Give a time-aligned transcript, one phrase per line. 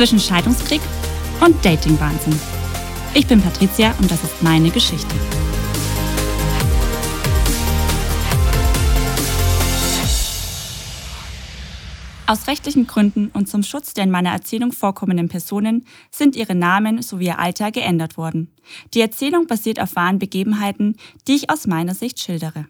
[0.00, 0.80] zwischen Scheidungskrieg
[1.42, 2.32] und Datingwahnsinn.
[3.12, 5.14] Ich bin Patricia und das ist meine Geschichte.
[12.26, 17.02] Aus rechtlichen Gründen und zum Schutz der in meiner Erzählung vorkommenden Personen sind ihre Namen
[17.02, 18.50] sowie ihr Alter geändert worden.
[18.94, 20.96] Die Erzählung basiert auf wahren Begebenheiten,
[21.28, 22.64] die ich aus meiner Sicht schildere.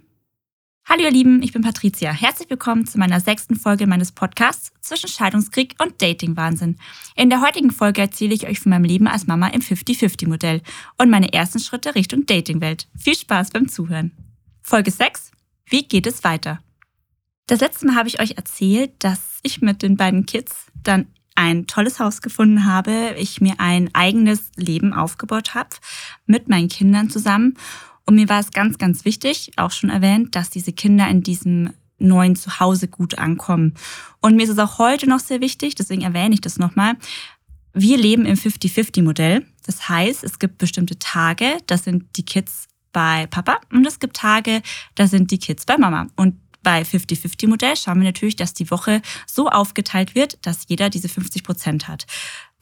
[0.93, 2.11] Hallo ihr Lieben, ich bin Patricia.
[2.11, 6.79] Herzlich willkommen zu meiner sechsten Folge meines Podcasts zwischen Scheidungskrieg und Datingwahnsinn.
[7.15, 10.63] In der heutigen Folge erzähle ich euch von meinem Leben als Mama im 50-50-Modell
[10.99, 12.89] und meine ersten Schritte Richtung Datingwelt.
[12.99, 14.11] Viel Spaß beim Zuhören.
[14.63, 15.31] Folge 6.
[15.67, 16.59] Wie geht es weiter?
[17.47, 21.69] Das letzte Mal habe ich euch erzählt, dass ich mit den beiden Kids dann ein
[21.69, 25.71] tolles Haus gefunden habe, ich mir ein eigenes Leben aufgebaut habe
[26.27, 27.57] mit meinen Kindern zusammen.
[28.11, 31.71] Und mir war es ganz, ganz wichtig, auch schon erwähnt, dass diese Kinder in diesem
[32.01, 33.75] neuen Zuhause gut ankommen.
[34.21, 36.95] Und mir ist es auch heute noch sehr wichtig, deswegen erwähne ich das nochmal.
[37.73, 39.47] Wir leben im 50-50-Modell.
[39.65, 44.17] Das heißt, es gibt bestimmte Tage, da sind die Kids bei Papa und es gibt
[44.17, 44.61] Tage,
[44.97, 46.09] da sind die Kids bei Mama.
[46.17, 51.09] Und bei 50-50-Modell schauen wir natürlich, dass die Woche so aufgeteilt wird, dass jeder diese
[51.09, 52.07] 50 Prozent hat.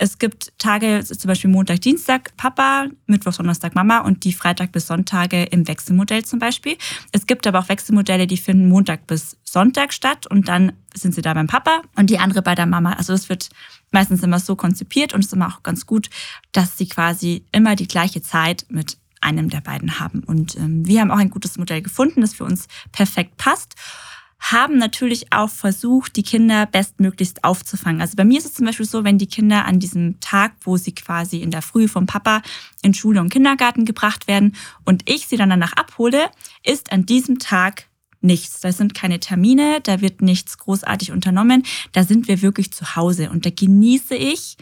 [0.01, 4.87] Es gibt Tage, zum Beispiel Montag, Dienstag Papa, Mittwoch, Donnerstag Mama und die Freitag bis
[4.87, 6.77] Sonntage im Wechselmodell zum Beispiel.
[7.11, 11.23] Es gibt aber auch Wechselmodelle, die finden Montag bis Sonntag statt und dann sind sie
[11.23, 12.93] da beim Papa und die andere bei der Mama.
[12.93, 13.51] Also es wird
[13.91, 16.11] meistens immer so konzipiert und es ist immer auch ganz gut,
[16.53, 20.23] dass sie quasi immer die gleiche Zeit mit einem der beiden haben.
[20.25, 23.75] Und ähm, wir haben auch ein gutes Modell gefunden, das für uns perfekt passt
[24.41, 28.01] haben natürlich auch versucht, die Kinder bestmöglichst aufzufangen.
[28.01, 30.77] Also bei mir ist es zum Beispiel so, wenn die Kinder an diesem Tag, wo
[30.77, 32.43] sie quasi in der Früh vom Papa
[32.83, 36.31] in Schule und Kindergarten gebracht werden und ich sie dann danach abhole,
[36.65, 37.89] ist an diesem Tag
[38.21, 38.61] nichts.
[38.61, 41.65] Da sind keine Termine, da wird nichts großartig unternommen.
[41.93, 44.57] Da sind wir wirklich zu Hause und da genieße ich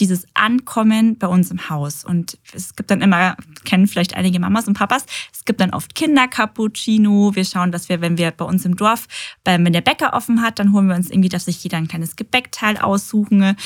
[0.00, 2.04] dieses Ankommen bei uns im Haus.
[2.04, 5.94] Und es gibt dann immer, kennen vielleicht einige Mamas und Papas, es gibt dann oft
[5.94, 7.34] Kindercappuccino.
[7.34, 9.06] Wir schauen, dass wir, wenn wir bei uns im Dorf,
[9.44, 12.16] wenn der Bäcker offen hat, dann holen wir uns irgendwie, dass sich jeder ein kleines
[12.16, 13.56] Gebäckteil aussuchen.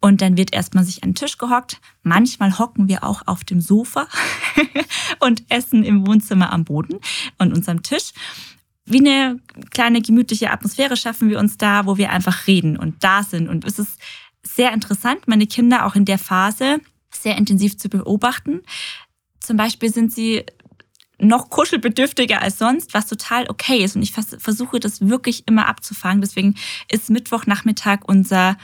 [0.00, 1.80] Und dann wird erstmal sich an den Tisch gehockt.
[2.02, 4.08] Manchmal hocken wir auch auf dem Sofa
[5.20, 6.98] und essen im Wohnzimmer am Boden
[7.38, 8.12] und unserem Tisch
[8.86, 9.40] wie eine
[9.70, 13.48] kleine gemütliche Atmosphäre schaffen wir uns da, wo wir einfach reden und da sind.
[13.48, 13.98] Und es ist
[14.46, 18.62] sehr interessant, meine Kinder auch in der Phase sehr intensiv zu beobachten.
[19.40, 20.44] Zum Beispiel sind sie
[21.18, 23.96] noch kuschelbedürftiger als sonst, was total okay ist.
[23.96, 26.20] Und ich versuche das wirklich immer abzufangen.
[26.20, 26.56] Deswegen
[26.90, 28.56] ist Mittwochnachmittag unser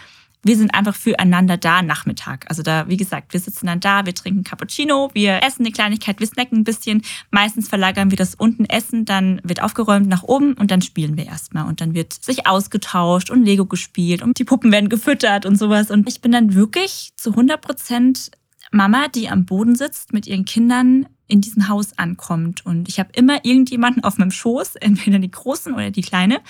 [0.42, 2.46] wir sind einfach füreinander da Nachmittag.
[2.48, 6.18] Also da, wie gesagt, wir sitzen dann da, wir trinken Cappuccino, wir essen eine Kleinigkeit,
[6.20, 7.02] wir snacken ein bisschen.
[7.30, 11.26] Meistens verlagern wir das unten Essen, dann wird aufgeräumt nach oben und dann spielen wir
[11.26, 11.66] erstmal.
[11.66, 15.90] Und dann wird sich ausgetauscht und Lego gespielt und die Puppen werden gefüttert und sowas.
[15.90, 18.30] Und ich bin dann wirklich zu 100 Prozent
[18.72, 22.64] Mama, die am Boden sitzt mit ihren Kindern in diesem Haus ankommt.
[22.66, 26.40] Und ich habe immer irgendjemanden auf meinem Schoß, entweder die Großen oder die Kleine.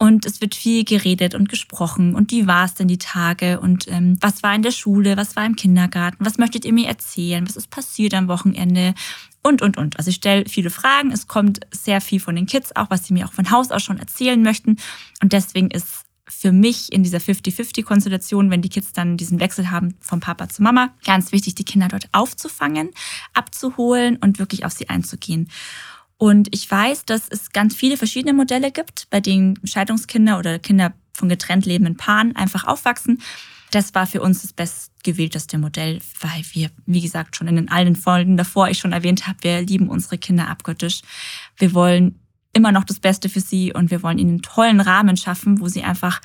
[0.00, 2.14] Und es wird viel geredet und gesprochen.
[2.14, 3.58] Und wie war es denn die Tage?
[3.58, 5.16] Und ähm, was war in der Schule?
[5.16, 6.24] Was war im Kindergarten?
[6.24, 7.46] Was möchtet ihr mir erzählen?
[7.48, 8.94] Was ist passiert am Wochenende?
[9.42, 9.98] Und, und, und.
[9.98, 11.10] Also ich stelle viele Fragen.
[11.10, 13.82] Es kommt sehr viel von den Kids, auch was sie mir auch von Haus aus
[13.82, 14.76] schon erzählen möchten.
[15.20, 19.96] Und deswegen ist für mich in dieser 50-50-Konstellation, wenn die Kids dann diesen Wechsel haben
[20.00, 22.90] vom Papa zu Mama, ganz wichtig, die Kinder dort aufzufangen,
[23.34, 25.48] abzuholen und wirklich auf sie einzugehen.
[26.18, 30.92] Und ich weiß, dass es ganz viele verschiedene Modelle gibt, bei denen Scheidungskinder oder Kinder
[31.12, 33.22] von getrennt lebenden Paaren einfach aufwachsen.
[33.70, 38.36] Das war für uns das bestgewählteste Modell, weil wir, wie gesagt, schon in allen Folgen
[38.36, 41.02] davor ich schon erwähnt habe, wir lieben unsere Kinder abgöttisch.
[41.56, 42.18] Wir wollen
[42.52, 45.68] immer noch das Beste für sie und wir wollen ihnen einen tollen Rahmen schaffen, wo
[45.68, 46.20] sie einfach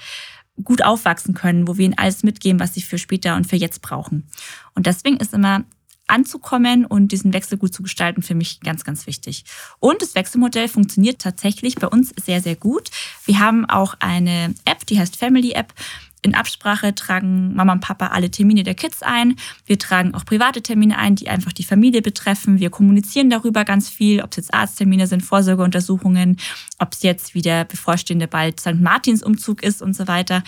[0.63, 3.81] gut aufwachsen können, wo wir ihnen alles mitgeben, was sie für später und für jetzt
[3.81, 4.27] brauchen.
[4.73, 5.65] Und deswegen ist immer
[6.13, 9.43] anzukommen und diesen Wechsel gut zu gestalten, für mich ganz, ganz wichtig.
[9.79, 12.91] Und das Wechselmodell funktioniert tatsächlich bei uns sehr, sehr gut.
[13.25, 15.73] Wir haben auch eine App, die heißt Family App.
[16.21, 19.35] In Absprache tragen Mama und Papa alle Termine der Kids ein.
[19.65, 22.59] Wir tragen auch private Termine ein, die einfach die Familie betreffen.
[22.59, 26.37] Wir kommunizieren darüber ganz viel, ob es jetzt Arzttermine sind, Vorsorgeuntersuchungen,
[26.79, 28.79] ob es jetzt wieder bevorstehende bald St.
[28.79, 30.43] Martins Umzug ist und so weiter.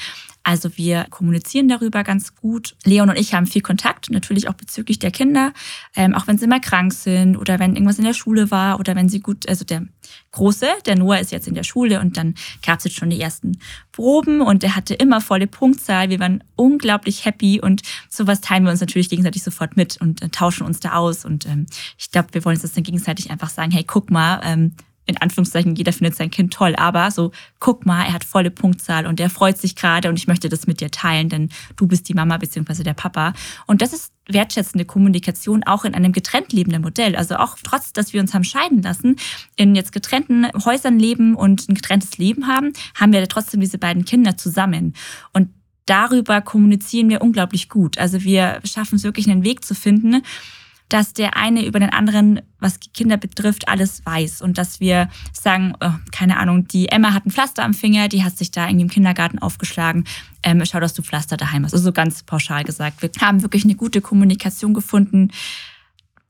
[0.45, 2.75] Also wir kommunizieren darüber ganz gut.
[2.85, 5.53] Leon und ich haben viel Kontakt, natürlich auch bezüglich der Kinder,
[5.95, 8.95] ähm, auch wenn sie mal krank sind oder wenn irgendwas in der Schule war oder
[8.95, 9.87] wenn sie gut, also der
[10.33, 13.19] Große, der Noah ist jetzt in der Schule und dann gab es jetzt schon die
[13.19, 13.57] ersten
[13.91, 16.11] Proben und er hatte immer volle Punktzahl.
[16.11, 20.29] Wir waren unglaublich happy und sowas teilen wir uns natürlich gegenseitig sofort mit und äh,
[20.29, 21.25] tauschen uns da aus.
[21.25, 21.65] Und ähm,
[21.97, 24.75] ich glaube, wir wollen uns das dann gegenseitig einfach sagen, hey, guck mal, ähm,
[25.05, 29.05] in Anführungszeichen, jeder findet sein Kind toll, aber so, guck mal, er hat volle Punktzahl
[29.05, 32.09] und er freut sich gerade und ich möchte das mit dir teilen, denn du bist
[32.09, 33.33] die Mama beziehungsweise der Papa.
[33.67, 37.15] Und das ist wertschätzende Kommunikation auch in einem getrennt lebenden Modell.
[37.15, 39.17] Also auch trotz, dass wir uns haben scheiden lassen,
[39.55, 44.05] in jetzt getrennten Häusern leben und ein getrenntes Leben haben, haben wir trotzdem diese beiden
[44.05, 44.93] Kinder zusammen.
[45.33, 45.49] Und
[45.85, 47.97] darüber kommunizieren wir unglaublich gut.
[47.97, 50.23] Also wir schaffen es wirklich, einen Weg zu finden,
[50.89, 55.73] dass der eine über den anderen, was Kinder betrifft, alles weiß und dass wir sagen,
[55.81, 58.83] oh, keine Ahnung, die Emma hat ein Pflaster am Finger, die hat sich da irgendwie
[58.83, 60.05] im Kindergarten aufgeschlagen,
[60.43, 61.73] ähm, schau, dass du Pflaster daheim hast.
[61.73, 63.01] Also so ganz pauschal gesagt.
[63.01, 65.31] Wir haben wirklich eine gute Kommunikation gefunden,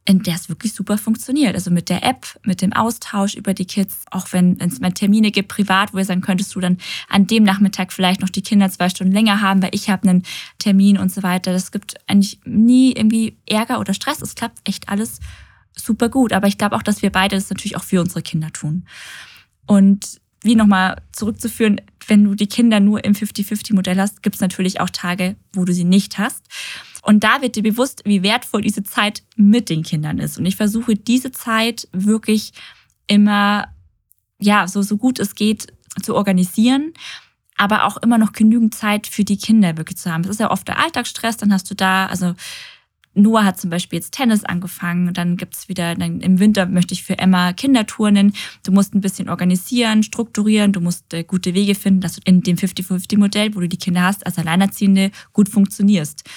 [0.07, 1.55] in der es wirklich super funktioniert.
[1.55, 5.31] Also mit der App, mit dem Austausch über die Kids, auch wenn es mal Termine
[5.31, 6.77] gibt, privat, wo ihr sagen könntest du dann
[7.09, 10.23] an dem Nachmittag vielleicht noch die Kinder zwei Stunden länger haben, weil ich habe einen
[10.59, 11.51] Termin und so weiter.
[11.51, 14.21] Das gibt eigentlich nie irgendwie Ärger oder Stress.
[14.21, 15.19] Es klappt echt alles
[15.75, 16.33] super gut.
[16.33, 18.85] Aber ich glaube auch, dass wir beide das natürlich auch für unsere Kinder tun.
[19.65, 24.79] Und wie nochmal zurückzuführen, wenn du die Kinder nur im 50-50-Modell hast, gibt es natürlich
[24.79, 26.45] auch Tage, wo du sie nicht hast.
[27.05, 30.39] Und da wird dir bewusst, wie wertvoll diese Zeit mit den Kindern ist.
[30.39, 32.51] Und ich versuche diese Zeit wirklich
[33.05, 33.67] immer,
[34.39, 35.71] ja, so, so gut es geht
[36.01, 36.93] zu organisieren,
[37.57, 40.23] aber auch immer noch genügend Zeit für die Kinder wirklich zu haben.
[40.23, 42.33] Das ist ja oft der Alltagsstress, dann hast du da, also
[43.13, 47.03] Noah hat zum Beispiel jetzt Tennis angefangen, dann gibt's wieder, dann im Winter möchte ich
[47.03, 48.33] für Emma Kinderturnen.
[48.65, 52.41] Du musst ein bisschen organisieren, strukturieren, du musst äh, gute Wege finden, dass du in
[52.41, 56.27] dem 50-50-Modell, wo du die Kinder hast, als Alleinerziehende gut funktionierst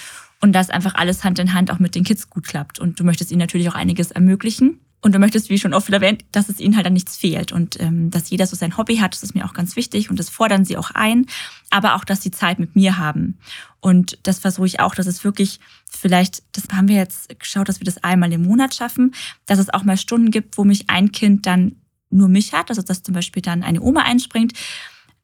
[0.41, 2.79] und dass einfach alles Hand in Hand auch mit den Kids gut klappt.
[2.79, 4.81] Und du möchtest ihnen natürlich auch einiges ermöglichen.
[5.01, 7.81] Und du möchtest, wie schon oft erwähnt, dass es ihnen halt dann nichts fehlt und
[7.81, 10.29] ähm, dass jeder so sein Hobby hat, das ist mir auch ganz wichtig und das
[10.29, 11.27] fordern sie auch ein,
[11.71, 13.39] aber auch, dass sie Zeit mit mir haben.
[13.79, 17.79] Und das versuche ich auch, dass es wirklich vielleicht, das haben wir jetzt geschaut, dass
[17.79, 19.15] wir das einmal im Monat schaffen,
[19.47, 21.77] dass es auch mal Stunden gibt, wo mich ein Kind dann
[22.11, 24.55] nur mich hat, also dass zum Beispiel dann eine Oma einspringt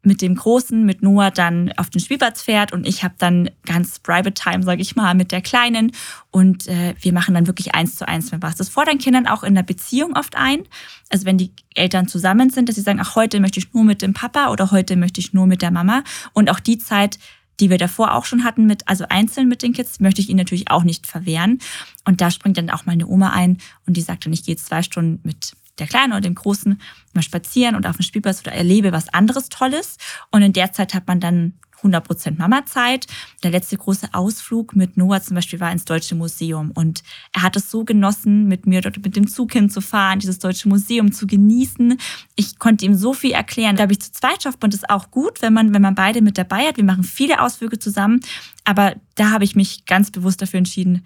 [0.07, 3.99] mit dem Großen, mit Noah dann auf den Spielplatz fährt und ich habe dann ganz
[3.99, 5.93] Private Time, sage ich mal, mit der Kleinen
[6.31, 8.57] und äh, wir machen dann wirklich eins zu eins mit was.
[8.57, 10.65] Das fordern Kindern auch in der Beziehung oft ein.
[11.11, 14.03] Also wenn die Eltern zusammen sind, dass sie sagen, ach, heute möchte ich nur mit
[14.03, 16.03] dem Papa oder heute möchte ich nur mit der Mama
[16.33, 17.19] und auch die Zeit,
[17.61, 20.39] die wir davor auch schon hatten, mit, also einzeln mit den Kids, möchte ich ihnen
[20.39, 21.61] natürlich auch nicht verwehren.
[22.05, 24.83] Und da springt dann auch meine Oma ein und die sagt dann, ich gehe zwei
[24.83, 26.81] Stunden mit der Kleine oder dem Großen
[27.13, 29.97] mal spazieren und auf dem Spielplatz oder erlebe was anderes Tolles.
[30.31, 31.55] Und in der Zeit hat man dann
[31.85, 33.07] 100% Mama-Zeit.
[33.43, 36.71] Der letzte große Ausflug mit Noah zum Beispiel war ins Deutsche Museum.
[36.71, 40.69] Und er hat es so genossen, mit mir dort mit dem Zug hinzufahren, dieses Deutsche
[40.69, 41.99] Museum zu genießen.
[42.37, 43.77] Ich konnte ihm so viel erklären.
[43.77, 46.23] Da habe ich zu zweit schafft man das auch gut, wenn man, wenn man beide
[46.23, 46.77] mit dabei hat.
[46.77, 48.21] Wir machen viele Ausflüge zusammen.
[48.65, 51.05] Aber da habe ich mich ganz bewusst dafür entschieden,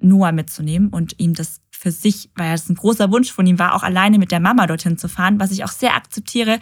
[0.00, 3.74] Noah mitzunehmen und ihm das für sich, weil es ein großer Wunsch von ihm war,
[3.74, 6.58] auch alleine mit der Mama dorthin zu fahren, was ich auch sehr akzeptiere.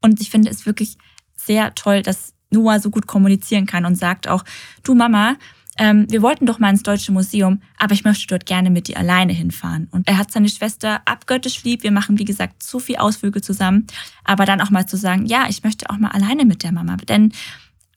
[0.00, 0.96] Und ich finde es wirklich
[1.36, 4.44] sehr toll, dass Noah so gut kommunizieren kann und sagt auch,
[4.84, 5.36] du Mama,
[5.76, 8.96] ähm, wir wollten doch mal ins Deutsche Museum, aber ich möchte dort gerne mit dir
[8.96, 9.86] alleine hinfahren.
[9.90, 11.82] Und er hat seine Schwester abgöttisch lieb.
[11.82, 13.86] Wir machen, wie gesagt, so viel Ausflüge zusammen.
[14.24, 16.96] Aber dann auch mal zu sagen, ja, ich möchte auch mal alleine mit der Mama.
[16.96, 17.32] Denn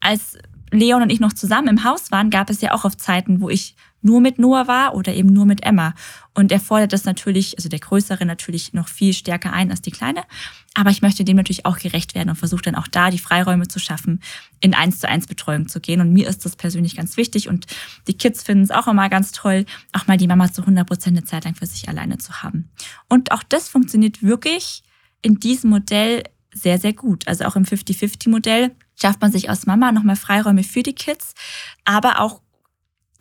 [0.01, 0.38] als
[0.69, 3.50] Leon und ich noch zusammen im Haus waren, gab es ja auch auf Zeiten, wo
[3.50, 5.94] ich nur mit Noah war oder eben nur mit Emma.
[6.33, 9.92] Und er fordert das natürlich, also der Größere natürlich noch viel stärker ein als die
[9.92, 10.24] Kleine.
[10.74, 13.68] Aber ich möchte dem natürlich auch gerecht werden und versuche dann auch da die Freiräume
[13.68, 14.21] zu schaffen,
[14.62, 16.00] in eins zu eins Betreuung zu gehen.
[16.00, 17.50] Und mir ist das persönlich ganz wichtig.
[17.50, 17.67] Und
[18.08, 21.17] die Kids finden es auch immer ganz toll, auch mal die Mama zu 100 Prozent
[21.17, 22.70] eine Zeit lang für sich alleine zu haben.
[23.10, 24.84] Und auch das funktioniert wirklich
[25.22, 27.27] in diesem Modell sehr, sehr gut.
[27.27, 31.34] Also auch im 50-50-Modell schafft man sich aus Mama nochmal Freiräume für die Kids,
[31.86, 32.41] aber auch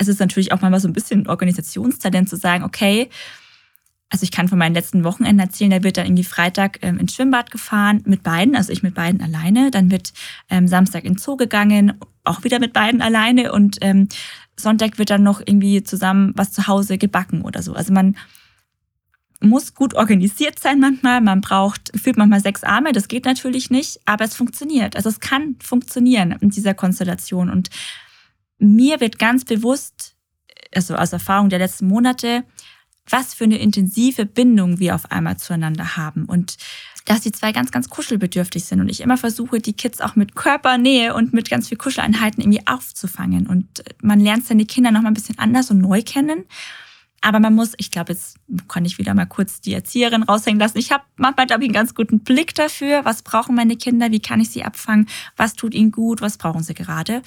[0.00, 3.10] es ist natürlich auch mal so ein bisschen Organisationstalent zu sagen, okay,
[4.08, 7.14] also ich kann von meinen letzten Wochenenden erzählen, da wird dann irgendwie Freitag ähm, ins
[7.14, 9.70] Schwimmbad gefahren mit beiden, also ich mit beiden alleine.
[9.70, 10.12] Dann wird
[10.48, 11.92] ähm, Samstag in Zoo gegangen,
[12.24, 13.52] auch wieder mit beiden alleine.
[13.52, 14.08] Und ähm,
[14.56, 17.74] Sonntag wird dann noch irgendwie zusammen was zu Hause gebacken oder so.
[17.74, 18.16] Also man
[19.40, 21.20] muss gut organisiert sein manchmal.
[21.20, 22.92] Man braucht gefühlt manchmal sechs Arme.
[22.92, 24.96] Das geht natürlich nicht, aber es funktioniert.
[24.96, 27.50] Also es kann funktionieren in dieser Konstellation.
[27.50, 27.68] Und
[28.60, 30.14] mir wird ganz bewusst,
[30.74, 32.44] also aus Erfahrung der letzten Monate,
[33.08, 36.56] was für eine intensive Bindung wir auf einmal zueinander haben und
[37.06, 40.36] dass die zwei ganz, ganz kuschelbedürftig sind und ich immer versuche, die Kids auch mit
[40.36, 45.08] Körpernähe und mit ganz viel Kuscheleinheiten irgendwie aufzufangen und man lernt seine Kinder noch mal
[45.08, 46.44] ein bisschen anders und neu kennen.
[47.22, 50.78] Aber man muss, ich glaube, jetzt kann ich wieder mal kurz die Erzieherin raushängen lassen.
[50.78, 54.20] Ich habe manchmal, glaube ich, einen ganz guten Blick dafür, was brauchen meine Kinder, wie
[54.20, 57.20] kann ich sie abfangen, was tut ihnen gut, was brauchen sie gerade.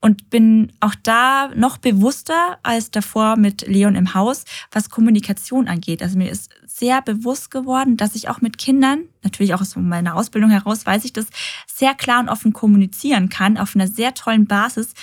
[0.00, 6.00] Und bin auch da noch bewusster als davor mit Leon im Haus, was Kommunikation angeht.
[6.00, 10.14] Also mir ist sehr bewusst geworden, dass ich auch mit Kindern, natürlich auch aus meiner
[10.14, 11.26] Ausbildung heraus, weiß ich das,
[11.66, 14.94] sehr klar und offen kommunizieren kann, auf einer sehr tollen Basis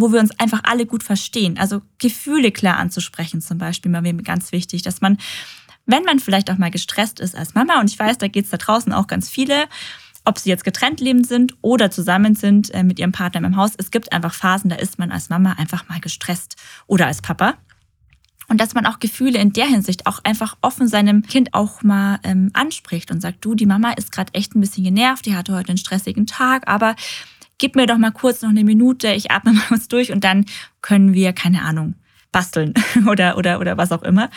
[0.00, 1.58] wo wir uns einfach alle gut verstehen.
[1.58, 5.18] Also Gefühle klar anzusprechen zum Beispiel, war mir ganz wichtig, dass man,
[5.86, 8.50] wenn man vielleicht auch mal gestresst ist als Mama, und ich weiß, da geht es
[8.50, 9.66] da draußen auch ganz viele,
[10.24, 13.72] ob sie jetzt getrennt lebend sind oder zusammen sind äh, mit ihrem Partner im Haus,
[13.76, 17.54] es gibt einfach Phasen, da ist man als Mama einfach mal gestresst oder als Papa.
[18.50, 22.18] Und dass man auch Gefühle in der Hinsicht auch einfach offen seinem Kind auch mal
[22.22, 25.54] ähm, anspricht und sagt, du, die Mama ist gerade echt ein bisschen genervt, die hatte
[25.54, 26.96] heute einen stressigen Tag, aber
[27.58, 30.46] gib mir doch mal kurz noch eine Minute, ich atme mal kurz durch und dann
[30.80, 31.94] können wir, keine Ahnung,
[32.32, 32.74] basteln
[33.08, 34.30] oder, oder, oder was auch immer.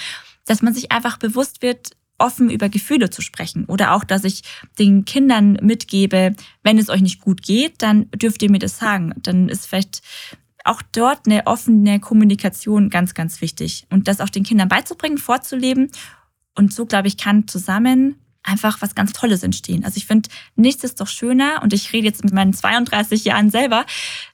[0.45, 4.43] Dass man sich einfach bewusst wird, offen über Gefühle zu sprechen oder auch, dass ich
[4.77, 9.13] den Kindern mitgebe, wenn es euch nicht gut geht, dann dürft ihr mir das sagen.
[9.17, 10.01] Dann ist vielleicht
[10.63, 15.89] auch dort eine offene Kommunikation ganz, ganz wichtig und das auch den Kindern beizubringen, vorzuleben.
[16.55, 19.85] Und so, glaube ich, kann zusammen einfach was ganz Tolles entstehen.
[19.85, 23.49] Also ich finde, nichts ist doch schöner und ich rede jetzt mit meinen 32 Jahren
[23.49, 23.85] selber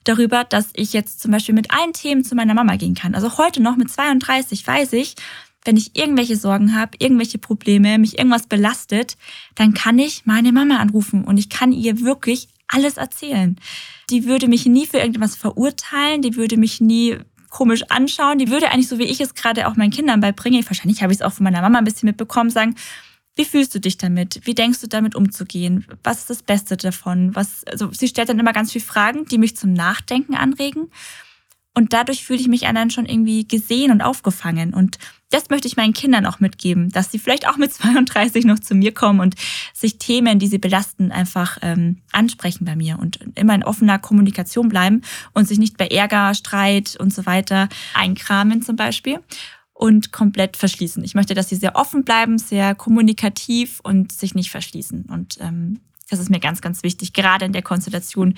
[0.04, 3.16] darüber, dass ich jetzt zum Beispiel mit allen Themen zu meiner Mama gehen kann.
[3.16, 5.16] Also heute noch mit 32 weiß ich,
[5.66, 9.18] wenn ich irgendwelche Sorgen habe, irgendwelche Probleme, mich irgendwas belastet,
[9.56, 13.58] dann kann ich meine Mama anrufen und ich kann ihr wirklich alles erzählen.
[14.10, 17.18] Die würde mich nie für irgendwas verurteilen, die würde mich nie
[17.50, 21.02] komisch anschauen, die würde eigentlich so wie ich es gerade auch meinen Kindern beibringe, wahrscheinlich
[21.02, 22.76] habe ich es auch von meiner Mama ein bisschen mitbekommen, sagen,
[23.38, 24.42] wie fühlst du dich damit?
[24.44, 25.86] Wie denkst du damit umzugehen?
[26.04, 27.36] Was ist das Beste davon?
[27.36, 30.90] Was, also sie stellt dann immer ganz viele Fragen, die mich zum Nachdenken anregen.
[31.76, 34.74] Und dadurch fühle ich mich dann schon irgendwie gesehen und aufgefangen.
[34.74, 34.98] Und
[35.30, 38.74] das möchte ich meinen Kindern auch mitgeben, dass sie vielleicht auch mit 32 noch zu
[38.74, 39.36] mir kommen und
[39.76, 44.70] sich Themen, die sie belasten, einfach ähm, ansprechen bei mir und immer in offener Kommunikation
[44.70, 45.04] bleiben
[45.34, 49.20] und sich nicht bei Ärger, Streit und so weiter einkramen zum Beispiel
[49.78, 51.04] und komplett verschließen.
[51.04, 55.06] Ich möchte, dass sie sehr offen bleiben, sehr kommunikativ und sich nicht verschließen.
[55.06, 58.34] Und ähm, das ist mir ganz, ganz wichtig, gerade in der Konstellation,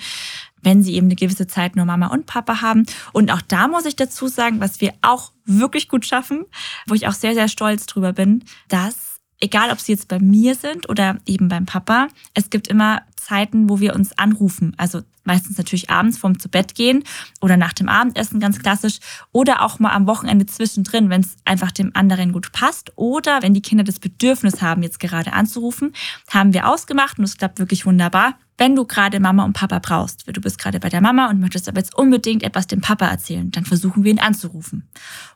[0.60, 2.84] wenn sie eben eine gewisse Zeit nur Mama und Papa haben.
[3.12, 6.44] Und auch da muss ich dazu sagen, was wir auch wirklich gut schaffen,
[6.86, 10.54] wo ich auch sehr, sehr stolz drüber bin, dass egal ob sie jetzt bei mir
[10.54, 14.74] sind oder eben beim Papa, es gibt immer Zeiten, wo wir uns anrufen.
[14.76, 17.04] Also meistens natürlich abends vorm zu Bett gehen
[17.40, 18.98] oder nach dem Abendessen ganz klassisch.
[19.30, 22.90] Oder auch mal am Wochenende zwischendrin, wenn es einfach dem anderen gut passt.
[22.96, 25.92] Oder wenn die Kinder das Bedürfnis haben, jetzt gerade anzurufen,
[26.30, 28.34] haben wir ausgemacht und es klappt wirklich wunderbar.
[28.58, 31.66] Wenn du gerade Mama und Papa brauchst, du bist gerade bei der Mama und möchtest
[31.66, 34.86] aber jetzt unbedingt etwas dem Papa erzählen, dann versuchen wir ihn anzurufen.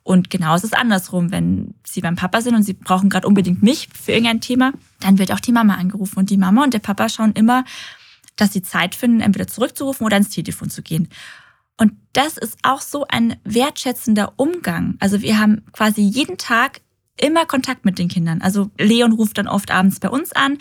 [0.02, 3.62] Und genau ist es andersrum, wenn sie beim Papa sind und sie brauchen gerade unbedingt
[3.62, 6.18] mich für irgendein Thema, dann wird auch die Mama angerufen.
[6.18, 7.64] Und die Mama und der Papa schauen immer,
[8.36, 11.08] dass sie Zeit finden, entweder zurückzurufen oder ans Telefon zu gehen.
[11.76, 14.96] Und das ist auch so ein wertschätzender Umgang.
[15.00, 16.80] Also wir haben quasi jeden Tag
[17.16, 18.42] immer Kontakt mit den Kindern.
[18.42, 20.58] Also Leon ruft dann oft abends bei uns an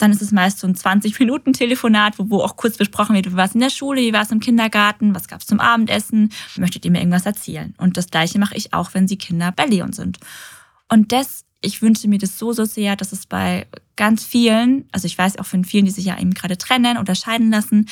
[0.00, 3.44] dann ist es meist so ein 20-Minuten-Telefonat, wo, wo auch kurz besprochen wird, wie war
[3.44, 6.84] es in der Schule, wie war es im Kindergarten, was gab es zum Abendessen, möchtet
[6.84, 7.74] ihr mir irgendwas erzählen?
[7.78, 10.18] Und das Gleiche mache ich auch, wenn sie Kinder bei Leon sind.
[10.88, 15.06] Und das, ich wünsche mir das so, so sehr, dass es bei ganz vielen, also
[15.06, 17.88] ich weiß auch von vielen, die sich ja eben gerade trennen oder scheiden lassen,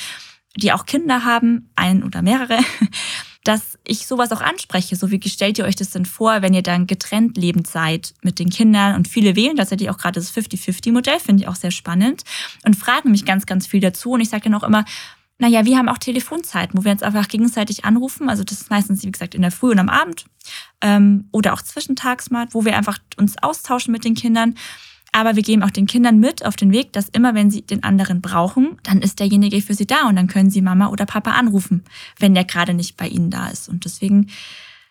[0.55, 2.59] die auch Kinder haben, ein oder mehrere,
[3.43, 4.95] dass ich sowas auch anspreche.
[4.95, 8.39] So wie stellt ihr euch das denn vor, wenn ihr dann getrennt lebend seid mit
[8.39, 8.95] den Kindern?
[8.95, 12.23] Und viele wählen tatsächlich auch gerade das 50-50-Modell, finde ich auch sehr spannend
[12.65, 14.11] und fragen mich ganz, ganz viel dazu.
[14.11, 14.83] Und ich sage dann auch immer,
[15.39, 18.29] naja, wir haben auch Telefonzeiten, wo wir uns einfach gegenseitig anrufen.
[18.29, 20.25] Also das ist meistens, wie gesagt, in der Früh und am Abend
[20.81, 24.55] ähm, oder auch zwischentags mal, wo wir einfach uns austauschen mit den Kindern.
[25.13, 27.83] Aber wir geben auch den Kindern mit auf den Weg, dass immer, wenn sie den
[27.83, 31.31] anderen brauchen, dann ist derjenige für sie da und dann können sie Mama oder Papa
[31.31, 31.85] anrufen,
[32.19, 33.69] wenn der gerade nicht bei ihnen da ist.
[33.69, 34.27] Und deswegen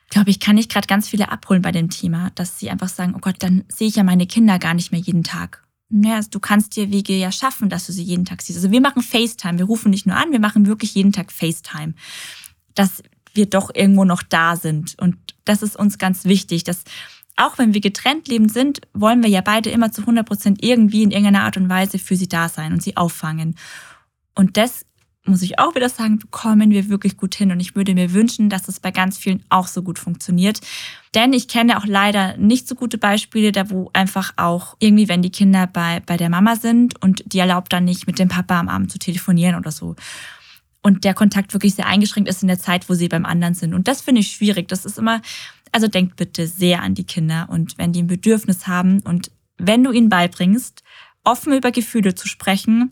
[0.09, 3.13] glaube ich, kann ich gerade ganz viele abholen bei dem Thema, dass sie einfach sagen,
[3.15, 5.63] oh Gott, dann sehe ich ja meine Kinder gar nicht mehr jeden Tag.
[5.91, 8.59] Naja, du kannst dir Wege ja schaffen, dass du sie jeden Tag siehst.
[8.59, 9.59] Also wir machen FaceTime.
[9.59, 11.95] Wir rufen nicht nur an, wir machen wirklich jeden Tag FaceTime.
[12.75, 13.03] Dass
[13.33, 14.97] wir doch irgendwo noch da sind.
[14.99, 16.85] Und das ist uns ganz wichtig, dass
[17.37, 21.05] auch wenn wir getrennt lebend sind, wollen wir ja beide immer zu 100 Prozent irgendwie
[21.05, 23.55] in irgendeiner Art und Weise für sie da sein und sie auffangen.
[24.35, 24.85] Und das
[25.29, 27.53] muss ich auch wieder sagen, bekommen wir wirklich gut hin.
[27.53, 30.61] Und ich würde mir wünschen, dass es bei ganz vielen auch so gut funktioniert.
[31.15, 35.23] Denn ich kenne auch leider nicht so gute Beispiele, da wo einfach auch irgendwie, wenn
[35.23, 38.59] die Kinder bei, bei der Mama sind und die erlaubt dann nicht mit dem Papa
[38.59, 39.97] am Abend zu telefonieren oder so.
[40.83, 43.75] Und der Kontakt wirklich sehr eingeschränkt ist in der Zeit, wo sie beim anderen sind.
[43.75, 44.69] Und das finde ich schwierig.
[44.69, 45.21] Das ist immer,
[45.73, 49.85] Also denkt bitte sehr an die Kinder und wenn die ein Bedürfnis haben und wenn
[49.85, 50.83] du ihnen beibringst,
[51.25, 52.91] offen über Gefühle zu sprechen,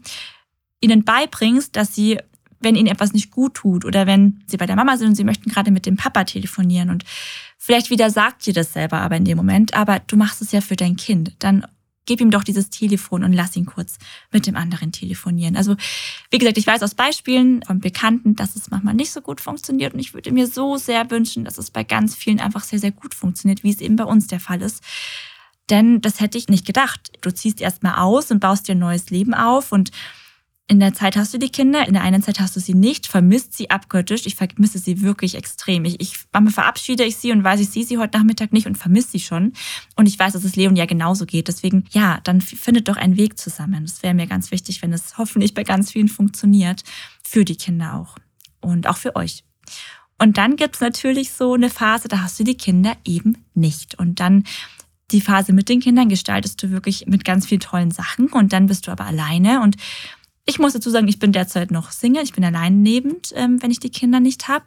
[0.81, 2.19] ihnen beibringst, dass sie,
[2.61, 5.25] wenn ihnen etwas nicht gut tut oder wenn sie bei der Mama sind und sie
[5.25, 7.05] möchten gerade mit dem Papa telefonieren und
[7.59, 10.61] vielleicht wieder sagt dir das selber aber in dem Moment, aber du machst es ja
[10.61, 11.67] für dein Kind, dann
[12.07, 13.99] gib ihm doch dieses Telefon und lass ihn kurz
[14.31, 15.57] mit dem anderen telefonieren.
[15.57, 15.77] Also,
[16.31, 19.93] wie gesagt, ich weiß aus Beispielen von Bekannten, dass es manchmal nicht so gut funktioniert
[19.93, 22.93] und ich würde mir so sehr wünschen, dass es bei ganz vielen einfach sehr, sehr
[22.93, 24.83] gut funktioniert, wie es eben bei uns der Fall ist.
[25.69, 27.11] Denn das hätte ich nicht gedacht.
[27.23, 29.91] Du ziehst erstmal aus und baust dir ein neues Leben auf und
[30.69, 33.07] in der Zeit hast du die Kinder, in der einen Zeit hast du sie nicht,
[33.07, 34.27] vermisst sie abgöttisch.
[34.27, 35.85] Ich vermisse sie wirklich extrem.
[35.85, 38.77] Ich, ich manchmal verabschiede ich sie und weiß, ich sehe sie heute Nachmittag nicht und
[38.77, 39.53] vermisse sie schon.
[39.95, 41.47] Und ich weiß, dass es Leon ja genauso geht.
[41.47, 43.85] Deswegen, ja, dann findet doch einen Weg zusammen.
[43.85, 46.83] Das wäre mir ganz wichtig, wenn es hoffentlich bei ganz vielen funktioniert.
[47.23, 48.17] Für die Kinder auch.
[48.61, 49.45] Und auch für euch.
[50.19, 53.97] Und dann gibt's natürlich so eine Phase, da hast du die Kinder eben nicht.
[53.99, 54.43] Und dann
[55.13, 58.67] die Phase mit den Kindern gestaltest du wirklich mit ganz vielen tollen Sachen und dann
[58.67, 59.77] bist du aber alleine und
[60.47, 63.73] ich muss dazu sagen, ich bin derzeit noch Single, ich bin allein lebend, ähm, wenn
[63.73, 64.65] ich die Kinder nicht habe.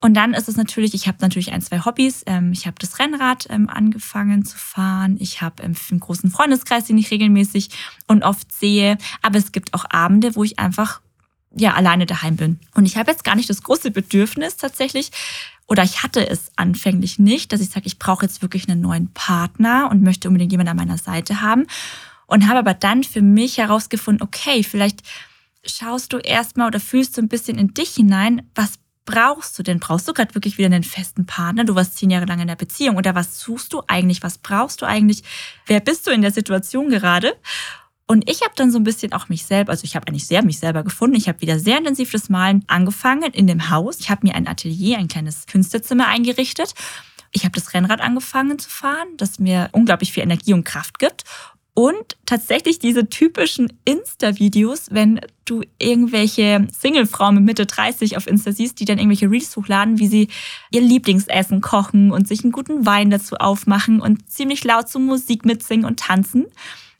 [0.00, 2.24] Und dann ist es natürlich, ich habe natürlich ein, zwei Hobbys.
[2.26, 5.16] Ähm, ich habe das Rennrad ähm, angefangen zu fahren.
[5.20, 7.68] Ich habe ähm, einen großen Freundeskreis, den ich regelmäßig
[8.08, 8.98] und oft sehe.
[9.20, 11.00] Aber es gibt auch Abende, wo ich einfach
[11.54, 12.58] ja alleine daheim bin.
[12.74, 15.12] Und ich habe jetzt gar nicht das große Bedürfnis tatsächlich,
[15.68, 19.08] oder ich hatte es anfänglich nicht, dass ich sage, ich brauche jetzt wirklich einen neuen
[19.12, 21.66] Partner und möchte unbedingt jemanden an meiner Seite haben
[22.32, 25.02] und habe aber dann für mich herausgefunden, okay, vielleicht
[25.66, 29.80] schaust du erstmal oder fühlst du ein bisschen in dich hinein, was brauchst du denn?
[29.80, 31.64] Brauchst du gerade wirklich wieder einen festen Partner?
[31.64, 34.22] Du warst zehn Jahre lang in der Beziehung oder was suchst du eigentlich?
[34.22, 35.22] Was brauchst du eigentlich?
[35.66, 37.34] Wer bist du in der Situation gerade?
[38.06, 40.42] Und ich habe dann so ein bisschen auch mich selber, also ich habe eigentlich sehr
[40.42, 41.16] mich selber gefunden.
[41.16, 44.00] Ich habe wieder sehr intensiv das Malen angefangen in dem Haus.
[44.00, 46.72] Ich habe mir ein Atelier, ein kleines Künstlerzimmer eingerichtet.
[47.30, 51.24] Ich habe das Rennrad angefangen zu fahren, das mir unglaublich viel Energie und Kraft gibt.
[51.74, 58.78] Und tatsächlich diese typischen Insta-Videos, wenn du irgendwelche Single-Frauen mit Mitte 30 auf Insta siehst,
[58.78, 60.28] die dann irgendwelche Reels hochladen, wie sie
[60.70, 65.46] ihr Lieblingsessen kochen und sich einen guten Wein dazu aufmachen und ziemlich laut zu Musik
[65.46, 66.46] mitsingen und tanzen.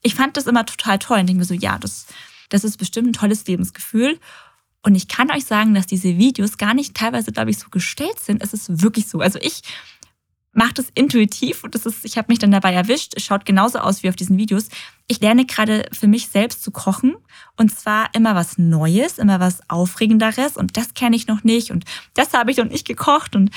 [0.03, 2.07] Ich fand das immer total toll und denke mir so, ja, das,
[2.49, 4.19] das ist bestimmt ein tolles Lebensgefühl.
[4.83, 8.19] Und ich kann euch sagen, dass diese Videos gar nicht teilweise, glaube ich, so gestellt
[8.19, 8.43] sind.
[8.43, 9.21] Es ist wirklich so.
[9.21, 9.63] Also ich
[10.53, 13.79] macht es intuitiv und das ist, ich habe mich dann dabei erwischt, es schaut genauso
[13.79, 14.69] aus wie auf diesen Videos.
[15.09, 17.17] Ich lerne gerade für mich selbst zu kochen
[17.57, 21.85] und zwar immer was Neues, immer was Aufregenderes und das kenne ich noch nicht und
[22.15, 23.51] das habe ich noch nicht gekocht und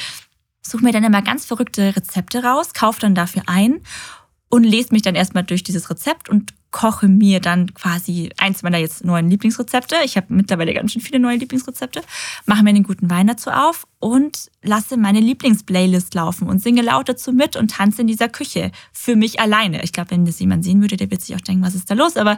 [0.61, 3.81] suche mir dann immer ganz verrückte Rezepte raus, kaufe dann dafür ein
[4.49, 8.77] und lese mich dann erstmal durch dieses Rezept und koche mir dann quasi eins meiner
[8.77, 9.95] jetzt neuen Lieblingsrezepte.
[10.03, 12.01] Ich habe mittlerweile ganz schön viele neue Lieblingsrezepte.
[12.45, 17.07] Mache mir einen guten Wein dazu auf und lasse meine Lieblingsplaylist laufen und singe laut
[17.07, 19.83] dazu mit und tanze in dieser Küche für mich alleine.
[19.83, 21.93] Ich glaube, wenn das jemand sehen würde, der wird sich auch denken, was ist da
[21.93, 22.17] los?
[22.17, 22.37] Aber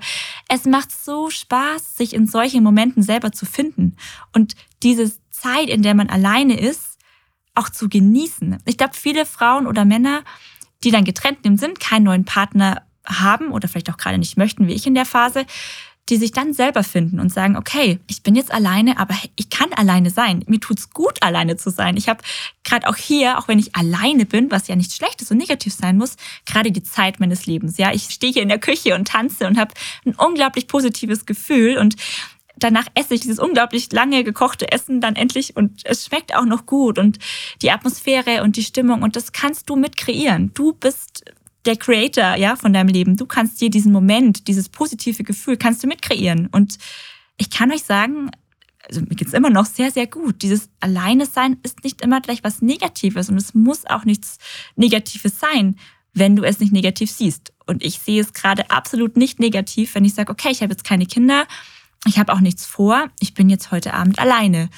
[0.50, 3.96] es macht so Spaß, sich in solchen Momenten selber zu finden
[4.34, 7.00] und diese Zeit, in der man alleine ist,
[7.56, 8.58] auch zu genießen.
[8.65, 10.24] Ich glaube, viele Frauen oder Männer,
[10.84, 14.74] die dann getrennt sind, keinen neuen Partner haben oder vielleicht auch gerade nicht möchten, wie
[14.74, 15.46] ich in der Phase,
[16.10, 19.74] die sich dann selber finden und sagen, okay, ich bin jetzt alleine, aber ich kann
[19.74, 20.44] alleine sein.
[20.48, 21.98] Mir tut's gut, alleine zu sein.
[21.98, 22.24] Ich habe
[22.63, 25.74] gerade auch hier, auch wenn ich alleine bin, was ja nicht schlecht ist und negativ
[25.74, 27.78] sein muss, gerade die Zeit meines Lebens.
[27.78, 29.74] Ja, ich stehe hier in der Küche und tanze und habe
[30.06, 31.96] ein unglaublich positives Gefühl und
[32.58, 36.65] danach esse ich dieses unglaublich lange gekochte Essen dann endlich und es schmeckt auch noch
[36.65, 37.20] gut und
[37.62, 40.52] die Atmosphäre und die Stimmung und das kannst du mit kreieren.
[40.54, 41.26] Du bist
[41.65, 43.17] der Creator, ja, von deinem Leben.
[43.17, 46.48] Du kannst dir diesen Moment, dieses positive Gefühl, kannst du mitkreieren.
[46.48, 46.78] Und
[47.36, 48.32] ich kann euch sagen,
[48.88, 50.41] also mir geht's immer noch sehr, sehr gut.
[50.41, 54.38] Dieses Alleine sein ist nicht immer gleich was Negatives und es muss auch nichts
[54.78, 55.78] Negatives sein,
[56.13, 57.54] wenn du es nicht negativ siehst.
[57.65, 60.86] Und ich sehe es gerade absolut nicht negativ, wenn ich sage, okay, ich habe jetzt
[60.86, 61.46] keine Kinder,
[62.05, 64.69] ich habe auch nichts vor, ich bin jetzt heute Abend alleine.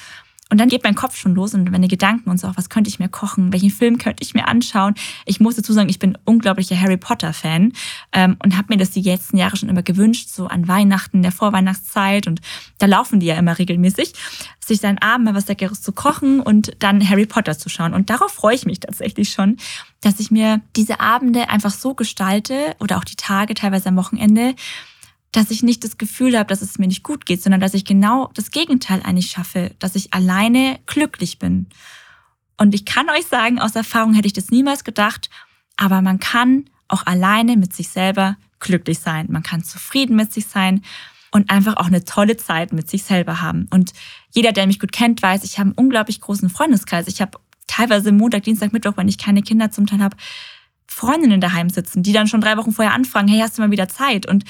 [0.52, 2.98] Und dann geht mein Kopf schon los und meine Gedanken und so, was könnte ich
[2.98, 4.96] mir kochen, welchen Film könnte ich mir anschauen.
[5.26, 7.74] Ich muss dazu sagen, ich bin unglaublicher Harry Potter-Fan
[8.14, 11.32] ähm, und habe mir das die letzten Jahre schon immer gewünscht, so an Weihnachten, der
[11.32, 12.42] Vorweihnachtszeit und
[12.80, 14.14] da laufen die ja immer regelmäßig,
[14.60, 17.94] sich dann Abend mal was Leckeres zu kochen und dann Harry Potter zu schauen.
[17.94, 19.58] Und darauf freue ich mich tatsächlich schon,
[20.02, 24.56] dass ich mir diese Abende einfach so gestalte oder auch die Tage, teilweise am Wochenende,
[25.32, 27.86] dass ich nicht das Gefühl habe, dass es mir nicht gut geht, sondern dass ich
[27.86, 31.68] genau das Gegenteil eigentlich schaffe, dass ich alleine glücklich bin.
[32.58, 35.30] Und ich kann euch sagen, aus Erfahrung hätte ich das niemals gedacht,
[35.78, 39.28] aber man kann auch alleine mit sich selber glücklich sein.
[39.30, 40.84] Man kann zufrieden mit sich sein
[41.32, 43.68] und einfach auch eine tolle Zeit mit sich selber haben.
[43.70, 43.94] Und
[44.32, 47.08] jeder, der mich gut kennt, weiß, ich habe einen unglaublich großen Freundeskreis.
[47.08, 50.18] Ich habe teilweise Montag, Dienstag, Mittwoch, wenn ich keine Kinder zum Teil habe,
[50.88, 53.88] Freundinnen daheim sitzen, die dann schon drei Wochen vorher anfragen, hey, hast du mal wieder
[53.88, 54.26] Zeit?
[54.26, 54.44] Und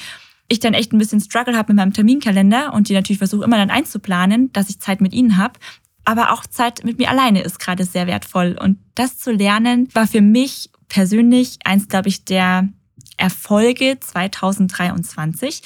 [0.50, 3.56] ich dann echt ein bisschen Struggle habe mit meinem Terminkalender und die natürlich versuche immer
[3.56, 5.58] dann einzuplanen, dass ich Zeit mit ihnen habe.
[6.04, 8.58] Aber auch Zeit mit mir alleine ist gerade sehr wertvoll.
[8.60, 12.68] Und das zu lernen war für mich persönlich eins, glaube ich, der
[13.16, 15.62] Erfolge 2023,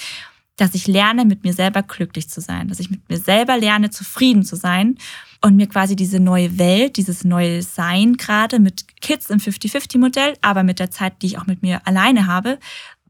[0.57, 3.88] dass ich lerne, mit mir selber glücklich zu sein, dass ich mit mir selber lerne,
[3.88, 4.99] zufrieden zu sein
[5.40, 10.62] und mir quasi diese neue Welt, dieses neue Sein gerade mit Kids im 50-50-Modell, aber
[10.62, 12.59] mit der Zeit, die ich auch mit mir alleine habe,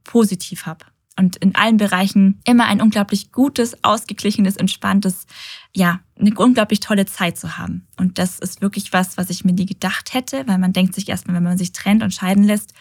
[0.05, 0.85] positiv habe
[1.17, 5.27] und in allen Bereichen immer ein unglaublich gutes, ausgeglichenes, entspanntes,
[5.73, 7.87] ja, eine unglaublich tolle Zeit zu haben.
[7.97, 11.09] Und das ist wirklich was, was ich mir nie gedacht hätte, weil man denkt sich
[11.09, 12.75] erstmal, wenn man sich trennt und scheiden lässt,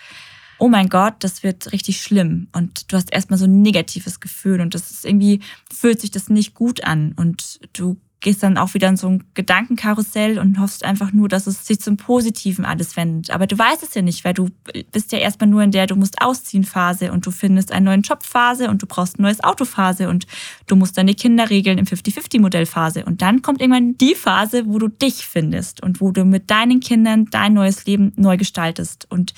[0.58, 2.48] oh mein Gott, das wird richtig schlimm.
[2.54, 5.42] Und du hast erstmal so ein negatives Gefühl und das ist irgendwie,
[5.72, 7.14] fühlt sich das nicht gut an.
[7.16, 11.46] Und du gehst dann auch wieder in so ein Gedankenkarussell und hoffst einfach nur, dass
[11.46, 13.30] es sich zum Positiven alles wendet.
[13.30, 14.50] Aber du weißt es ja nicht, weil du
[14.92, 18.02] bist ja erstmal nur in der du musst ausziehen Phase und du findest einen neuen
[18.02, 20.26] Job Phase und du brauchst ein neues Auto Phase und
[20.66, 23.06] du musst deine Kinder regeln im 50-50 Modell Phase.
[23.06, 26.80] Und dann kommt irgendwann die Phase, wo du dich findest und wo du mit deinen
[26.80, 29.06] Kindern dein neues Leben neu gestaltest.
[29.12, 29.34] Und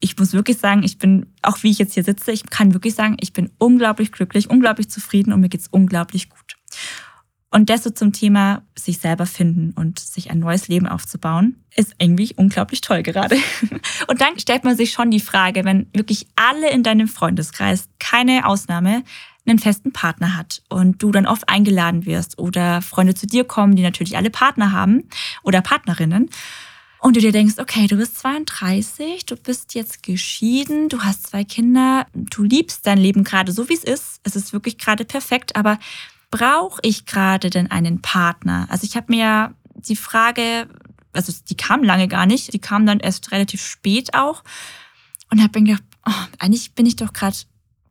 [0.00, 2.94] ich muss wirklich sagen, ich bin, auch wie ich jetzt hier sitze, ich kann wirklich
[2.94, 6.56] sagen, ich bin unglaublich glücklich, unglaublich zufrieden und mir geht's unglaublich gut.
[7.56, 11.94] Und das so zum Thema sich selber finden und sich ein neues Leben aufzubauen, ist
[11.96, 13.38] irgendwie unglaublich toll gerade.
[14.08, 18.44] Und dann stellt man sich schon die Frage, wenn wirklich alle in deinem Freundeskreis, keine
[18.44, 19.04] Ausnahme,
[19.46, 23.74] einen festen Partner hat und du dann oft eingeladen wirst oder Freunde zu dir kommen,
[23.74, 25.04] die natürlich alle Partner haben
[25.42, 26.28] oder Partnerinnen
[26.98, 31.44] und du dir denkst, okay, du bist 32, du bist jetzt geschieden, du hast zwei
[31.44, 34.20] Kinder, du liebst dein Leben gerade so, wie es ist.
[34.24, 35.78] Es ist wirklich gerade perfekt, aber
[36.30, 38.66] brauche ich gerade denn einen Partner?
[38.70, 40.68] Also ich habe mir die Frage,
[41.12, 44.42] also die kam lange gar nicht, die kam dann erst relativ spät auch
[45.30, 47.36] und habe mir gedacht, oh, eigentlich bin ich doch gerade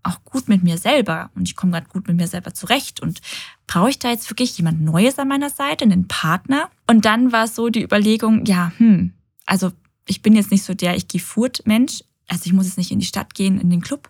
[0.03, 3.21] auch gut mit mir selber und ich komme gerade gut mit mir selber zurecht und
[3.65, 6.69] brauche ich da jetzt wirklich jemand Neues an meiner Seite, einen Partner?
[6.87, 9.13] Und dann war so die Überlegung, ja, hm,
[9.45, 9.71] also
[10.07, 12.91] ich bin jetzt nicht so der ich gehe furt Mensch, also ich muss jetzt nicht
[12.91, 14.07] in die Stadt gehen, in den Club.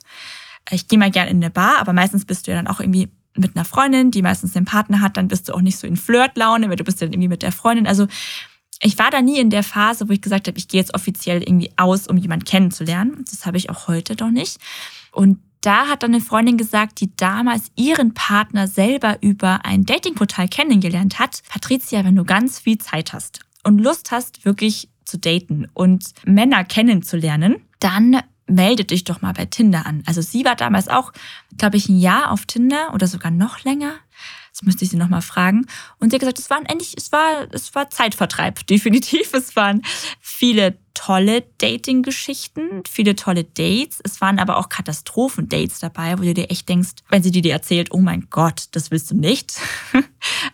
[0.72, 3.10] Ich gehe mal gerne in eine Bar, aber meistens bist du ja dann auch irgendwie
[3.36, 5.98] mit einer Freundin, die meistens einen Partner hat, dann bist du auch nicht so in
[5.98, 7.88] Flirtlaune, weil du bist dann irgendwie mit der Freundin.
[7.88, 8.08] Also
[8.82, 11.42] ich war da nie in der Phase, wo ich gesagt habe, ich gehe jetzt offiziell
[11.42, 13.24] irgendwie aus, um jemanden kennenzulernen.
[13.30, 14.58] Das habe ich auch heute noch nicht.
[15.12, 20.48] Und da hat dann eine Freundin gesagt, die damals ihren Partner selber über ein Datingportal
[20.48, 21.42] kennengelernt hat.
[21.50, 26.64] Patricia, wenn du ganz viel Zeit hast und Lust hast, wirklich zu daten und Männer
[26.66, 30.04] kennenzulernen, dann melde dich doch mal bei Tinder an.
[30.06, 31.12] Also sie war damals auch,
[31.58, 33.94] glaube ich, ein Jahr auf Tinder oder sogar noch länger.
[34.56, 35.66] Das müsste ich sie nochmal fragen.
[36.00, 39.34] Und sie hat gesagt, es war endlich, es war, es war Zeitvertreib, definitiv.
[39.34, 39.82] Es waren
[40.22, 44.00] viele tolle Dating-Geschichten, viele tolle Dates.
[44.02, 47.92] Es waren aber auch Katastrophen-Dates dabei, wo du dir echt denkst, wenn sie dir erzählt,
[47.92, 49.60] oh mein Gott, das willst du nicht.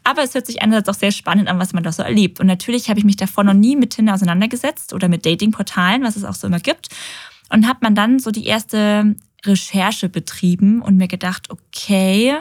[0.04, 2.39] aber es hört sich einerseits auch sehr spannend an, was man da so erlebt.
[2.39, 6.15] Und natürlich habe ich mich davor noch nie mit Tinder auseinandergesetzt oder mit Dating-Portalen, was
[6.15, 6.89] es auch so immer gibt.
[7.51, 12.37] Und hat man dann so die erste Recherche betrieben und mir gedacht, okay,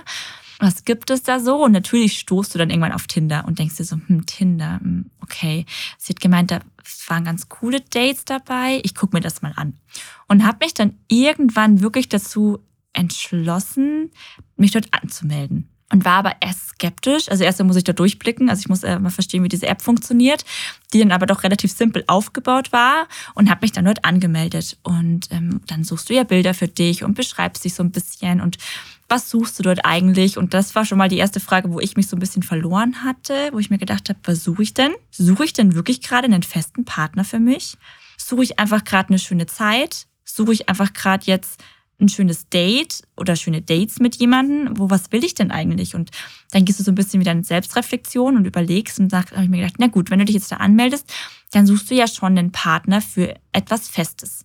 [0.59, 1.65] was gibt es da so?
[1.65, 5.11] Und natürlich stoßt du dann irgendwann auf Tinder und denkst dir so, hm, Tinder, hm,
[5.21, 5.65] okay.
[5.99, 6.61] Sie hat gemeint, da
[7.09, 8.81] waren ganz coole Dates dabei.
[8.85, 9.79] Ich gucke mir das mal an.
[10.29, 12.59] Und habe mich dann irgendwann wirklich dazu
[12.93, 14.11] entschlossen,
[14.57, 17.29] mich dort anzumelden und war aber erst skeptisch.
[17.29, 19.83] Also erst muss ich da durchblicken, also ich muss äh, mal verstehen, wie diese App
[19.83, 20.45] funktioniert,
[20.93, 24.79] die dann aber doch relativ simpel aufgebaut war und habe mich dann dort angemeldet.
[24.83, 28.41] Und ähm, dann suchst du ja Bilder für dich und beschreibst dich so ein bisschen
[28.41, 28.59] und
[29.11, 30.39] was suchst du dort eigentlich?
[30.39, 33.03] Und das war schon mal die erste Frage, wo ich mich so ein bisschen verloren
[33.03, 34.93] hatte, wo ich mir gedacht habe, was suche ich denn?
[35.11, 37.77] Suche ich denn wirklich gerade einen festen Partner für mich?
[38.17, 40.07] Suche ich einfach gerade eine schöne Zeit?
[40.25, 41.61] Suche ich einfach gerade jetzt
[42.01, 45.95] ein schönes Date oder schöne Dates mit jemandem, wo was will ich denn eigentlich?
[45.95, 46.11] Und
[46.51, 49.51] dann gehst du so ein bisschen wieder in Selbstreflexion und überlegst und sag, habe ich
[49.51, 51.13] mir gedacht, na gut, wenn du dich jetzt da anmeldest,
[51.53, 54.45] dann suchst du ja schon einen Partner für etwas Festes.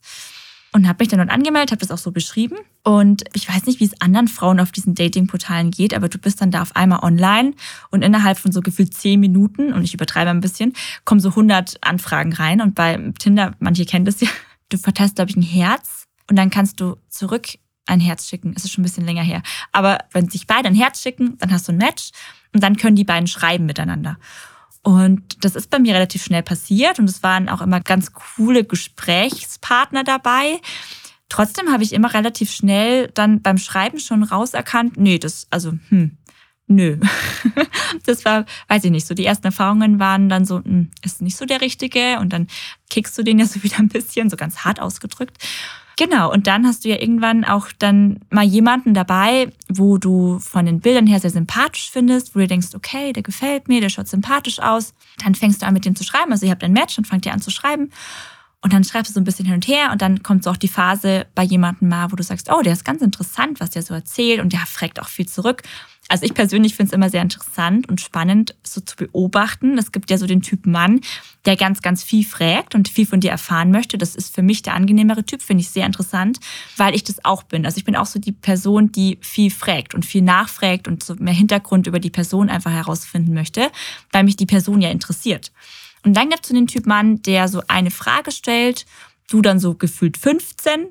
[0.72, 2.58] Und habe mich dann dort angemeldet, habe das auch so beschrieben.
[2.84, 6.42] Und ich weiß nicht, wie es anderen Frauen auf diesen Datingportalen geht, aber du bist
[6.42, 7.54] dann da auf einmal online
[7.92, 10.74] und innerhalb von so gefühlt zehn Minuten, und ich übertreibe ein bisschen,
[11.06, 12.60] kommen so 100 Anfragen rein.
[12.60, 14.28] Und bei Tinder, manche kennen das ja,
[14.68, 17.48] du verteilst, glaube ich, ein Herz und dann kannst du zurück
[17.86, 18.54] ein Herz schicken.
[18.56, 19.44] Es ist schon ein bisschen länger her.
[19.72, 22.12] Aber wenn sich beide ein Herz schicken, dann hast du ein Match
[22.54, 24.18] und dann können die beiden schreiben miteinander.
[24.82, 28.64] Und das ist bei mir relativ schnell passiert und es waren auch immer ganz coole
[28.64, 30.62] Gesprächspartner dabei.
[31.28, 36.18] Trotzdem habe ich immer relativ schnell dann beim Schreiben schon rauserkannt, nee, das, also, hm,
[36.68, 37.00] nö.
[38.06, 41.38] Das war, weiß ich nicht, so die ersten Erfahrungen waren dann so, hm, ist nicht
[41.38, 42.48] so der Richtige und dann
[42.90, 45.38] kickst du den ja so wieder ein bisschen, so ganz hart ausgedrückt.
[45.98, 50.66] Genau, und dann hast du ja irgendwann auch dann mal jemanden dabei, wo du von
[50.66, 54.10] den Bildern her sehr sympathisch findest, wo du denkst, okay, der gefällt mir, der schaut
[54.10, 54.94] sympathisch aus.
[55.24, 56.34] Dann fängst du an mit dem zu schreiben.
[56.34, 57.92] Also ihr habt ein Match und fangt ihr an zu schreiben.
[58.62, 60.58] Und dann schreibst du so ein bisschen hin und her und dann kommt so auch
[60.58, 63.84] die Phase bei jemandem mal, wo du sagst, oh, der ist ganz interessant, was der
[63.84, 65.62] so erzählt und der fragt auch viel zurück.
[66.08, 69.80] Also ich persönlich finde es immer sehr interessant und spannend, so zu beobachten.
[69.80, 71.02] Es gibt ja so den Typ Mann,
[71.46, 73.98] der ganz, ganz viel fragt und viel von dir erfahren möchte.
[73.98, 76.40] Das ist für mich der angenehmere Typ, finde ich sehr interessant,
[76.78, 77.66] weil ich das auch bin.
[77.66, 81.16] Also ich bin auch so die Person, die viel fragt und viel nachfragt und so
[81.16, 83.72] mehr Hintergrund über die Person einfach herausfinden möchte,
[84.12, 85.52] weil mich die Person ja interessiert.
[86.04, 88.86] Und dann gibt es so den Typ Mann, der so eine Frage stellt,
[89.28, 90.90] du dann so gefühlt 15,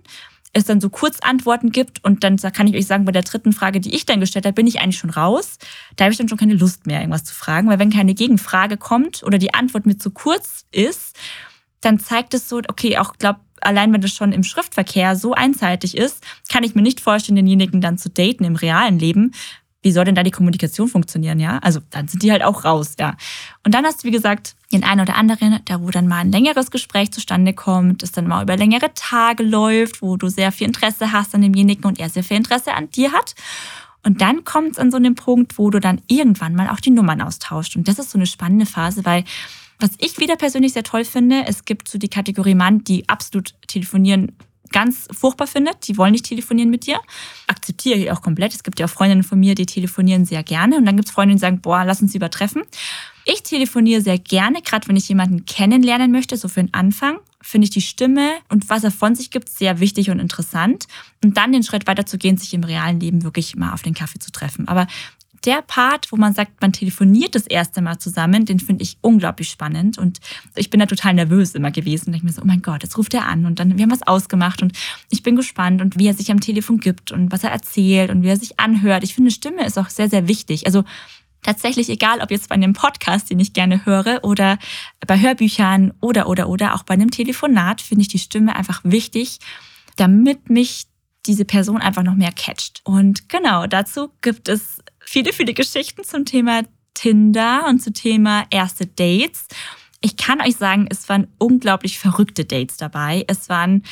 [0.54, 3.80] es dann so Kurzantworten gibt und dann kann ich euch sagen, bei der dritten Frage,
[3.80, 5.58] die ich dann gestellt habe, bin ich eigentlich schon raus.
[5.96, 8.76] Da habe ich dann schon keine Lust mehr, irgendwas zu fragen, weil wenn keine Gegenfrage
[8.76, 11.16] kommt oder die Antwort mir zu kurz ist,
[11.80, 15.96] dann zeigt es so, okay, auch glaube allein wenn das schon im Schriftverkehr so einseitig
[15.96, 19.32] ist, kann ich mir nicht vorstellen, denjenigen dann zu daten im realen Leben,
[19.84, 21.58] wie soll denn da die Kommunikation funktionieren, ja?
[21.58, 23.16] Also dann sind die halt auch raus, ja.
[23.64, 26.32] Und dann hast du, wie gesagt, den einen oder anderen, da wo dann mal ein
[26.32, 30.66] längeres Gespräch zustande kommt, das dann mal über längere Tage läuft, wo du sehr viel
[30.66, 33.34] Interesse hast an demjenigen und er sehr viel Interesse an dir hat.
[34.02, 36.90] Und dann kommt es an so einem Punkt, wo du dann irgendwann mal auch die
[36.90, 37.76] Nummern austauscht.
[37.76, 39.24] Und das ist so eine spannende Phase, weil
[39.78, 43.54] was ich wieder persönlich sehr toll finde, es gibt so die Kategorie Mann, die absolut
[43.66, 44.32] telefonieren
[44.72, 47.00] ganz furchtbar findet, die wollen nicht telefonieren mit dir.
[47.46, 48.54] Akzeptiere ich auch komplett.
[48.54, 50.76] Es gibt ja auch Freundinnen von mir, die telefonieren sehr gerne.
[50.76, 52.62] Und dann gibt es Freundinnen, die sagen, boah, lass uns übertreffen.
[53.24, 57.66] Ich telefoniere sehr gerne, gerade wenn ich jemanden kennenlernen möchte, so für den Anfang finde
[57.66, 60.86] ich die Stimme und was er von sich gibt sehr wichtig und interessant.
[61.22, 63.94] Und dann den Schritt weiter zu gehen, sich im realen Leben wirklich mal auf den
[63.94, 64.66] Kaffee zu treffen.
[64.66, 64.86] Aber
[65.44, 69.48] der Part, wo man sagt, man telefoniert das erste Mal zusammen, den finde ich unglaublich
[69.48, 69.98] spannend.
[69.98, 70.20] Und
[70.54, 72.06] ich bin da total nervös immer gewesen.
[72.06, 73.46] Und denke mir so, oh mein Gott, jetzt ruft er an.
[73.46, 74.62] Und dann, wir haben was ausgemacht.
[74.62, 74.72] Und
[75.10, 78.22] ich bin gespannt und wie er sich am Telefon gibt und was er erzählt und
[78.22, 79.04] wie er sich anhört.
[79.04, 80.66] Ich finde, Stimme ist auch sehr, sehr wichtig.
[80.66, 80.84] Also
[81.42, 84.58] tatsächlich egal, ob jetzt bei einem Podcast, den ich gerne höre, oder
[85.06, 89.38] bei Hörbüchern oder, oder, oder auch bei einem Telefonat, finde ich die Stimme einfach wichtig,
[89.96, 90.86] damit mich
[91.26, 92.80] diese Person einfach noch mehr catcht.
[92.84, 96.62] Und genau dazu gibt es viele, viele Geschichten zum Thema
[96.94, 99.46] Tinder und zum Thema erste Dates.
[100.00, 103.24] Ich kann euch sagen, es waren unglaublich verrückte Dates dabei.
[103.26, 103.82] Es waren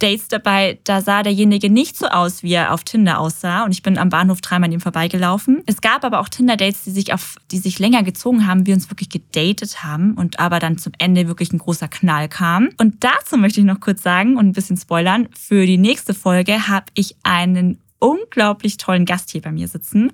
[0.00, 3.64] Dates dabei, da sah derjenige nicht so aus, wie er auf Tinder aussah.
[3.64, 5.62] Und ich bin am Bahnhof dreimal an ihm vorbeigelaufen.
[5.66, 8.90] Es gab aber auch Tinder-Dates, die sich auf, die sich länger gezogen haben, wir uns
[8.90, 12.70] wirklich gedatet haben und aber dann zum Ende wirklich ein großer Knall kam.
[12.78, 15.28] Und dazu möchte ich noch kurz sagen und ein bisschen spoilern.
[15.38, 20.12] Für die nächste Folge habe ich einen unglaublich tollen Gast hier bei mir sitzen.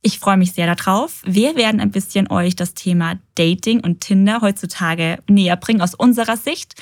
[0.00, 1.22] Ich freue mich sehr darauf.
[1.24, 6.36] Wir werden ein bisschen euch das Thema Dating und Tinder heutzutage näher bringen aus unserer
[6.36, 6.74] Sicht.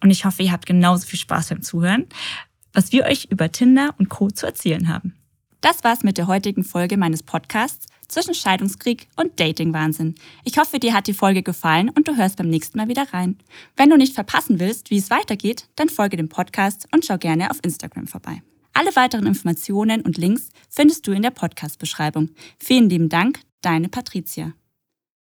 [0.00, 2.06] Und ich hoffe, ihr habt genauso viel Spaß beim Zuhören,
[2.72, 4.30] was wir euch über Tinder und Co.
[4.30, 5.14] zu erzählen haben.
[5.60, 10.14] Das war's mit der heutigen Folge meines Podcasts zwischen Scheidungskrieg und Dating-Wahnsinn.
[10.44, 13.38] Ich hoffe, dir hat die Folge gefallen und du hörst beim nächsten Mal wieder rein.
[13.76, 17.50] Wenn du nicht verpassen willst, wie es weitergeht, dann folge dem Podcast und schau gerne
[17.50, 18.40] auf Instagram vorbei.
[18.78, 22.30] Alle weiteren Informationen und Links findest du in der Podcast-Beschreibung.
[22.60, 24.52] Vielen lieben Dank, deine Patricia.